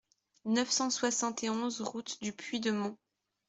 neuf 0.45 0.71
cent 0.71 0.89
soixante 0.89 1.43
et 1.43 1.51
onze 1.51 1.79
route 1.81 2.19
du 2.23 2.33
Puy 2.33 2.59
de 2.59 2.71
Mont 2.71 2.97